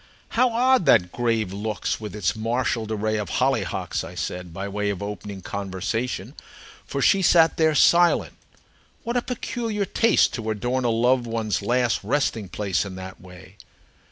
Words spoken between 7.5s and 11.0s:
there silent. "What a peculiar taste, to adorn a